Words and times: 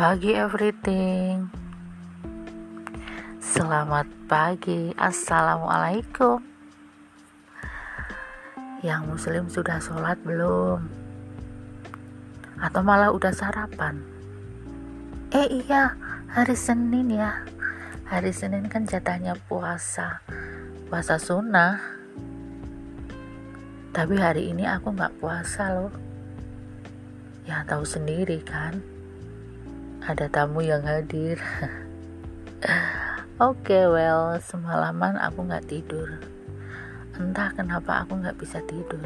pagi 0.00 0.32
everything. 0.32 1.44
Selamat 3.36 4.08
pagi. 4.24 4.96
Assalamualaikum. 4.96 6.40
Yang 8.80 9.02
muslim 9.04 9.44
sudah 9.52 9.76
sholat 9.76 10.16
belum? 10.24 10.88
Atau 12.64 12.80
malah 12.80 13.12
udah 13.12 13.28
sarapan? 13.28 14.00
Eh 15.36 15.68
iya. 15.68 15.92
Hari 16.32 16.56
Senin 16.56 17.12
ya. 17.12 17.44
Hari 18.08 18.32
Senin 18.32 18.72
kan 18.72 18.88
jatahnya 18.88 19.36
puasa. 19.52 20.24
Puasa 20.88 21.20
sunnah. 21.20 21.76
Tapi 23.92 24.16
hari 24.16 24.48
ini 24.48 24.64
aku 24.64 24.96
gak 24.96 25.12
puasa 25.20 25.76
loh. 25.76 25.92
Ya 27.44 27.60
tahu 27.68 27.84
sendiri 27.84 28.40
kan 28.40 28.80
ada 30.00 30.26
tamu 30.32 30.64
yang 30.64 30.80
hadir. 30.84 31.36
Oke 33.40 33.72
okay, 33.72 33.84
well 33.88 34.36
semalaman 34.40 35.16
aku 35.20 35.44
nggak 35.44 35.68
tidur. 35.68 36.20
Entah 37.16 37.52
kenapa 37.52 38.04
aku 38.04 38.20
nggak 38.20 38.36
bisa 38.40 38.64
tidur. 38.64 39.04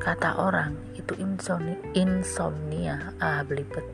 Kata 0.00 0.40
orang 0.40 0.76
itu 0.96 1.12
insomnia 1.20 1.76
insomnia. 1.92 3.12
Ah 3.20 3.44
belibet. 3.44 3.84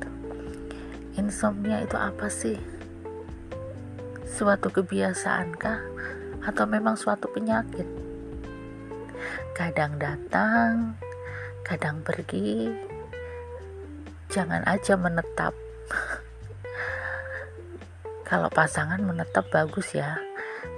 Insomnia 1.19 1.82
itu 1.82 1.98
apa 1.98 2.27
sih? 2.30 2.59
Suatu 4.27 4.71
kebiasaan 4.71 5.55
kah? 5.55 5.79
Atau 6.43 6.66
memang 6.66 6.98
suatu 6.98 7.30
penyakit? 7.30 7.87
Kadang 9.55 9.98
datang 9.98 10.98
kadang 11.65 12.05
pergi 12.05 12.69
jangan 14.35 14.66
aja 14.66 14.99
menetap. 14.99 15.54
Kalau 18.29 18.51
pasangan 18.51 18.99
menetap 18.99 19.46
bagus 19.54 19.95
ya. 19.95 20.18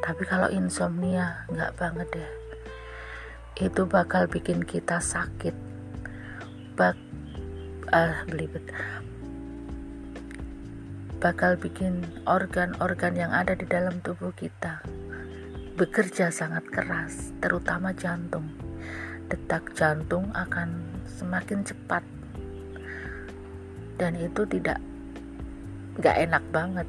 Tapi 0.04 0.28
kalau 0.28 0.52
insomnia 0.52 1.48
nggak 1.48 1.72
banget 1.80 2.08
deh. 2.12 2.30
Itu 3.56 3.88
bakal 3.88 4.28
bikin 4.28 4.60
kita 4.60 5.00
sakit. 5.00 5.56
Bak 6.76 7.00
ah 7.96 8.28
belibet. 8.28 8.60
Bakal 11.16 11.56
bikin 11.56 12.04
organ-organ 12.28 13.16
yang 13.16 13.32
ada 13.32 13.56
di 13.56 13.64
dalam 13.64 14.04
tubuh 14.04 14.36
kita 14.36 14.84
bekerja 15.80 16.28
sangat 16.28 16.68
keras 16.68 17.32
terutama 17.40 17.96
jantung. 17.96 18.52
Detak 19.32 19.72
jantung 19.72 20.28
akan 20.36 21.00
semakin 21.08 21.64
cepat 21.64 22.04
dan 23.96 24.16
itu 24.16 24.44
tidak 24.48 24.80
nggak 26.00 26.16
enak 26.28 26.44
banget. 26.52 26.88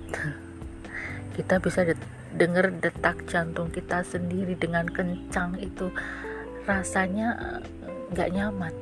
Kita 1.36 1.60
bisa 1.64 1.88
dengar 2.36 2.70
detak 2.78 3.24
jantung 3.30 3.72
kita 3.72 4.04
sendiri 4.04 4.58
dengan 4.58 4.86
kencang 4.90 5.58
itu. 5.62 5.90
Rasanya 6.68 7.62
nggak 8.12 8.32
nyaman. 8.34 8.74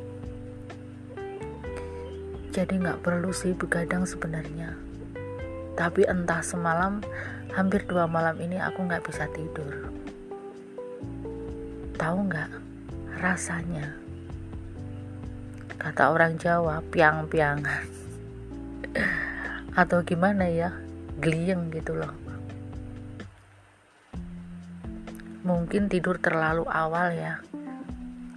Jadi 2.56 2.74
nggak 2.80 3.04
perlu 3.04 3.36
sih 3.36 3.52
begadang 3.52 4.08
sebenarnya. 4.08 4.74
Tapi 5.76 6.08
entah 6.08 6.40
semalam 6.40 7.04
hampir 7.52 7.84
dua 7.84 8.08
malam 8.08 8.40
ini 8.40 8.56
aku 8.56 8.88
nggak 8.88 9.04
bisa 9.04 9.28
tidur. 9.36 9.92
Tahu 12.00 12.18
nggak 12.32 12.52
rasanya? 13.20 13.92
Kata 15.76 16.16
orang 16.16 16.40
Jawa 16.40 16.80
piang-piangan 16.88 17.84
atau 19.76 20.00
gimana 20.08 20.48
ya 20.48 20.72
gliyeng 21.20 21.72
gitu 21.72 21.96
loh. 21.96 22.14
Mungkin 25.46 25.92
tidur 25.92 26.18
terlalu 26.18 26.66
awal 26.66 27.14
ya. 27.14 27.38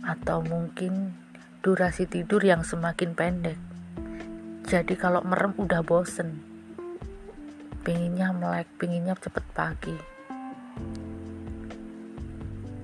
Atau 0.04 0.44
mungkin 0.44 1.16
durasi 1.64 2.04
tidur 2.04 2.44
yang 2.44 2.60
semakin 2.62 3.16
pendek. 3.16 3.59
Jadi 4.69 4.94
kalau 5.00 5.25
merem 5.25 5.56
udah 5.56 5.81
bosen. 5.81 6.44
Pinginnya 7.80 8.36
melek 8.36 8.69
pinginnya 8.76 9.16
cepet 9.16 9.44
pagi. 9.56 9.97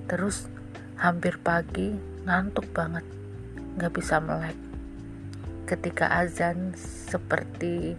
Terus 0.09 0.49
hampir 0.97 1.37
pagi 1.37 1.93
ngantuk 2.25 2.65
banget. 2.73 3.05
Nggak 3.77 3.93
bisa 3.93 4.17
melek 4.17 4.74
ketika 5.65 6.05
azan 6.21 6.77
seperti 7.09 7.97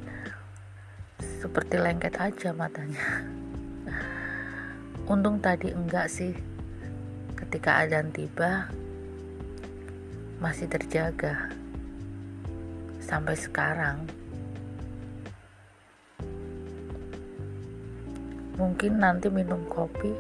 seperti 1.18 1.74
lengket 1.82 2.14
aja 2.22 2.54
matanya. 2.54 3.26
Untung 5.12 5.42
tadi 5.42 5.74
enggak 5.74 6.06
sih. 6.06 6.30
Ketika 7.34 7.82
azan 7.82 8.14
tiba 8.14 8.70
masih 10.38 10.70
terjaga. 10.70 11.50
Sampai 13.02 13.34
sekarang. 13.34 14.06
Mungkin 18.56 19.02
nanti 19.02 19.26
minum 19.26 19.66
kopi 19.66 20.14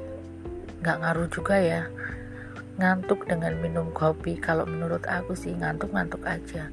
nggak 0.82 0.98
ngaruh 0.98 1.30
juga 1.30 1.56
ya. 1.62 1.82
Ngantuk 2.76 3.30
dengan 3.30 3.54
minum 3.62 3.94
kopi. 3.94 4.34
Kalau 4.34 4.66
menurut 4.66 5.06
aku 5.06 5.38
sih 5.38 5.54
ngantuk-ngantuk 5.54 6.26
aja 6.26 6.68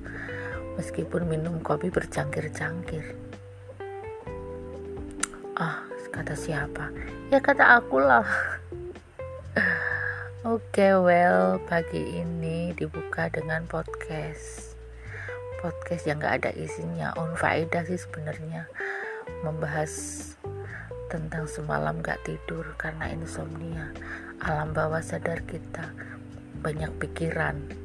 meskipun 0.77 1.29
minum 1.29 1.61
kopi 1.61 1.93
bercangkir-cangkir. 1.93 3.15
Ah 5.53 5.85
kata 6.13 6.37
siapa? 6.37 6.93
Ya 7.33 7.41
kata 7.41 7.81
aku 7.81 7.97
lah. 7.97 8.25
Oke 10.45 10.85
okay, 10.85 10.93
well 10.93 11.57
pagi 11.65 12.21
ini 12.21 12.73
dibuka 12.77 13.29
dengan 13.33 13.65
podcast. 13.65 14.77
Podcast 15.63 16.03
yang 16.05 16.19
gak 16.19 16.43
ada 16.43 16.51
isinya. 16.53 17.15
On 17.15 17.33
faedah 17.33 17.87
sih 17.87 17.97
sebenarnya 17.97 18.67
membahas 19.41 19.93
tentang 21.07 21.47
semalam 21.47 22.03
gak 22.03 22.21
tidur 22.27 22.75
karena 22.75 23.09
insomnia. 23.09 23.89
Alam 24.43 24.75
bawah 24.75 25.01
sadar 25.01 25.41
kita. 25.47 25.95
Banyak 26.59 26.91
pikiran 26.99 27.82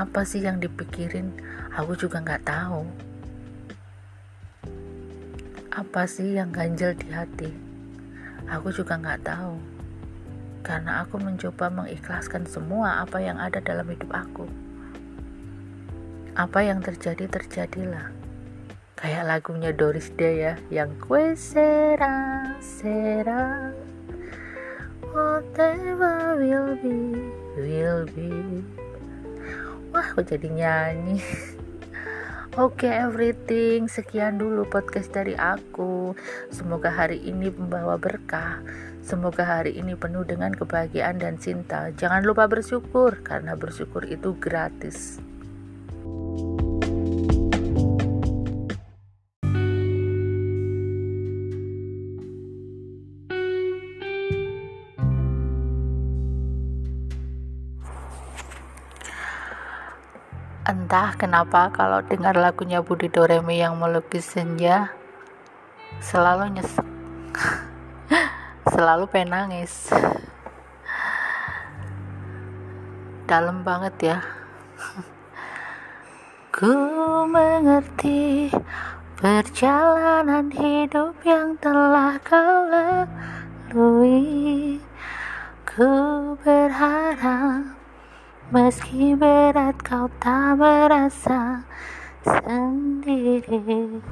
apa 0.00 0.24
sih 0.24 0.40
yang 0.40 0.56
dipikirin 0.56 1.36
aku 1.76 1.92
juga 1.92 2.24
nggak 2.24 2.48
tahu 2.48 2.88
apa 5.70 6.02
sih 6.10 6.34
yang 6.34 6.50
ganjel 6.50 6.98
di 6.98 7.14
hati? 7.14 7.46
Aku 8.50 8.74
juga 8.74 8.98
nggak 8.98 9.22
tahu. 9.22 9.54
Karena 10.66 11.06
aku 11.06 11.22
mencoba 11.22 11.70
mengikhlaskan 11.70 12.42
semua 12.44 13.06
apa 13.06 13.22
yang 13.22 13.38
ada 13.38 13.62
dalam 13.62 13.86
hidup 13.86 14.10
aku. 14.10 14.50
Apa 16.34 16.66
yang 16.66 16.82
terjadi 16.82 17.30
terjadilah. 17.30 18.10
Kayak 18.98 19.24
lagunya 19.30 19.70
Doris 19.70 20.10
Day 20.18 20.42
ya, 20.42 20.54
yang 20.74 20.90
kue 20.98 21.38
sera 21.38 22.44
sera 22.60 23.72
whatever 25.14 26.34
will 26.34 26.74
be 26.82 27.14
will 27.56 28.04
be. 28.10 28.60
Wah, 30.00 30.16
aku 30.16 30.24
jadi 30.24 30.48
nyanyi. 30.48 31.20
Oke 32.56 32.88
okay, 32.88 33.04
everything, 33.04 33.84
sekian 33.84 34.40
dulu 34.40 34.64
podcast 34.64 35.12
dari 35.12 35.36
aku. 35.36 36.16
Semoga 36.48 36.88
hari 36.88 37.20
ini 37.20 37.52
membawa 37.52 38.00
berkah. 38.00 38.64
Semoga 39.04 39.44
hari 39.44 39.76
ini 39.76 40.00
penuh 40.00 40.24
dengan 40.24 40.56
kebahagiaan 40.56 41.20
dan 41.20 41.36
cinta. 41.36 41.92
Jangan 41.92 42.24
lupa 42.24 42.48
bersyukur 42.48 43.20
karena 43.20 43.52
bersyukur 43.60 44.08
itu 44.08 44.32
gratis. 44.40 45.20
Entah 60.60 61.16
kenapa 61.16 61.72
kalau 61.72 62.04
dengar 62.04 62.36
lagunya 62.36 62.84
Budi 62.84 63.08
Doremi 63.08 63.64
yang 63.64 63.80
melukis 63.80 64.28
senja 64.28 64.92
selalu 66.04 66.60
nyesek. 66.60 66.84
selalu 68.76 69.08
penangis. 69.08 69.88
Dalam 73.24 73.64
banget 73.64 73.96
ya. 74.04 74.18
Ku 76.60 76.76
mengerti 77.24 78.52
perjalanan 79.16 80.52
hidup 80.52 81.16
yang 81.24 81.56
telah 81.56 82.20
kau 82.20 82.68
lalui. 82.68 84.76
Ku 85.64 85.88
berharap 86.44 87.79
Meski 88.50 89.14
berat 89.14 89.78
kau 89.78 90.10
tak 90.18 90.58
merasa 90.58 91.62
sendiri. 92.26 94.02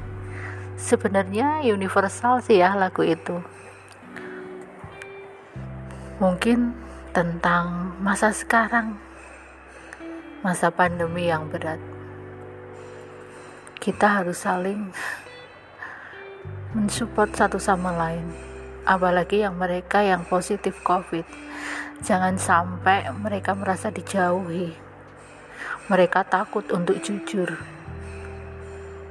Sebenarnya 0.79 1.67
universal 1.67 2.39
sih 2.39 2.63
ya 2.63 2.79
lagu 2.79 3.03
itu. 3.03 3.43
Mungkin 6.23 6.71
tentang 7.11 7.99
masa 7.99 8.31
sekarang 8.31 8.95
masa 10.47 10.71
pandemi 10.71 11.27
yang 11.27 11.51
berat. 11.51 11.83
Kita 13.83 14.23
harus 14.23 14.39
saling 14.47 14.95
mensupport 16.79 17.35
satu 17.35 17.59
sama 17.59 17.91
lain 17.91 18.48
apalagi 18.89 19.45
yang 19.45 19.61
mereka 19.61 20.01
yang 20.01 20.25
positif 20.25 20.81
covid. 20.81 21.29
Jangan 22.01 22.41
sampai 22.41 23.13
mereka 23.13 23.53
merasa 23.53 23.93
dijauhi. 23.93 24.73
Mereka 25.93 26.25
takut 26.25 26.65
untuk 26.73 26.97
jujur. 27.05 27.61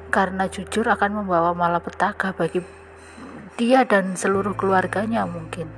Karena 0.10 0.50
jujur 0.50 0.88
akan 0.90 1.22
membawa 1.22 1.54
malapetaka 1.54 2.34
bagi 2.34 2.66
dia 3.54 3.86
dan 3.86 4.18
seluruh 4.18 4.58
keluarganya 4.58 5.30
mungkin. 5.30 5.70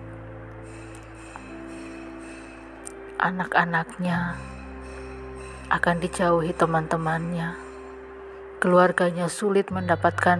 Anak-anaknya 3.19 4.39
akan 5.67 5.95
dijauhi 5.99 6.55
teman-temannya. 6.55 7.57
Keluarganya 8.63 9.27
sulit 9.27 9.71
mendapatkan 9.71 10.39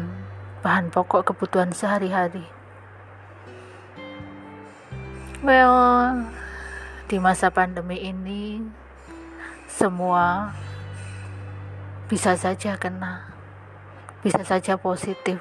bahan 0.64 0.92
pokok 0.92 1.34
kebutuhan 1.34 1.72
sehari-hari. 1.76 2.59
Well, 5.40 6.28
di 7.08 7.16
masa 7.16 7.48
pandemi 7.48 7.96
ini 7.96 8.60
semua 9.72 10.52
bisa 12.12 12.36
saja 12.36 12.76
kena, 12.76 13.24
bisa 14.20 14.44
saja 14.44 14.76
positif, 14.76 15.40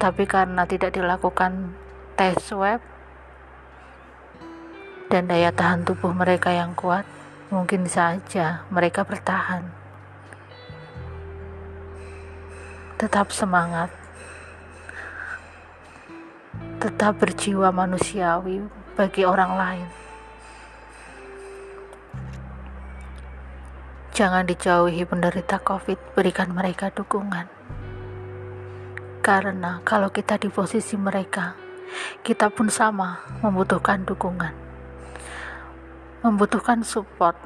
tapi 0.00 0.24
karena 0.24 0.64
tidak 0.64 0.96
dilakukan 0.96 1.76
tes 2.16 2.40
swab 2.40 2.80
dan 5.12 5.28
daya 5.28 5.52
tahan 5.52 5.84
tubuh 5.84 6.16
mereka 6.16 6.48
yang 6.48 6.72
kuat, 6.72 7.04
mungkin 7.52 7.84
saja 7.84 8.64
mereka 8.72 9.04
bertahan. 9.04 9.68
Tetap 12.96 13.28
semangat. 13.28 13.92
Tetap 16.80 17.20
berjiwa 17.20 17.68
manusiawi 17.68 18.81
bagi 18.92 19.24
orang 19.24 19.52
lain. 19.56 19.88
Jangan 24.12 24.44
dijauhi 24.44 25.08
penderita 25.08 25.56
COVID, 25.56 26.12
berikan 26.12 26.52
mereka 26.52 26.92
dukungan. 26.92 27.48
Karena 29.24 29.80
kalau 29.88 30.12
kita 30.12 30.36
di 30.36 30.52
posisi 30.52 31.00
mereka, 31.00 31.56
kita 32.20 32.52
pun 32.52 32.68
sama 32.68 33.24
membutuhkan 33.40 34.04
dukungan, 34.04 34.52
membutuhkan 36.20 36.84
support, 36.84 37.38